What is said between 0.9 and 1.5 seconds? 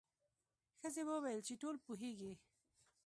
وویل